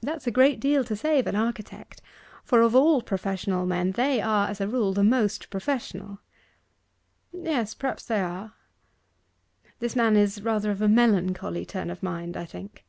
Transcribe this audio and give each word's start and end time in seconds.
'That's 0.00 0.26
a 0.26 0.30
great 0.30 0.58
deal 0.58 0.82
to 0.84 0.96
say 0.96 1.18
of 1.18 1.26
an 1.26 1.36
architect, 1.36 2.00
for 2.42 2.62
of 2.62 2.74
all 2.74 3.02
professional 3.02 3.66
men 3.66 3.90
they 3.92 4.18
are, 4.18 4.48
as 4.48 4.58
a 4.58 4.66
rule, 4.66 4.94
the 4.94 5.04
most 5.04 5.50
professional.' 5.50 6.18
'Yes; 7.30 7.74
perhaps 7.74 8.06
they 8.06 8.22
are. 8.22 8.54
This 9.78 9.94
man 9.94 10.16
is 10.16 10.40
rather 10.40 10.70
of 10.70 10.80
a 10.80 10.88
melancholy 10.88 11.66
turn 11.66 11.90
of 11.90 12.02
mind, 12.02 12.38
I 12.38 12.46
think. 12.46 12.86